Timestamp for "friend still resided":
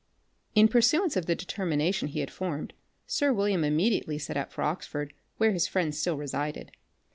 5.67-6.71